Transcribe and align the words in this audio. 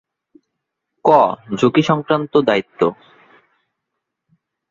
ক. 1.05 1.09
ঝুঁকিসংক্রান্ত 1.55 2.33
দায়িত্ব 2.41 2.81